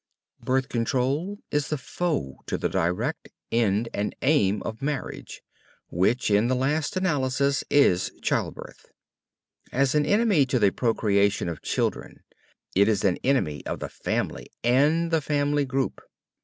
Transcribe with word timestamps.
"Birth 0.43 0.67
control" 0.67 1.37
is 1.51 1.67
the 1.67 1.77
foe 1.77 2.39
to 2.47 2.57
the 2.57 2.67
direct 2.69 3.29
end 3.51 3.87
and 3.93 4.15
aim 4.23 4.63
of 4.63 4.81
marriage, 4.81 5.43
which, 5.91 6.31
in 6.31 6.47
the 6.47 6.55
last 6.55 6.97
analysis, 6.97 7.63
is 7.69 8.11
childbirth. 8.23 8.87
As 9.71 9.93
an 9.93 10.07
enemy 10.07 10.47
to 10.47 10.57
the 10.57 10.71
procreation 10.71 11.47
of 11.47 11.61
children 11.61 12.23
it 12.73 12.87
is 12.87 13.03
an 13.03 13.19
enemy 13.23 13.63
of 13.67 13.77
the 13.79 13.89
family 13.89 14.47
and 14.63 15.11
the 15.11 15.21
family 15.21 15.65
group. 15.65 16.01